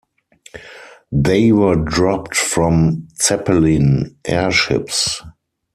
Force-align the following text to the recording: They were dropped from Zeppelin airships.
They 1.11 1.51
were 1.51 1.75
dropped 1.75 2.35
from 2.35 3.07
Zeppelin 3.21 4.15
airships. 4.25 5.21